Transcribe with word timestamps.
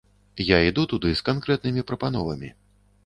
Я 0.45 0.57
іду 0.69 0.85
туды 0.95 1.11
з 1.19 1.27
канкрэтнымі 1.29 1.85
прапановамі. 1.93 2.49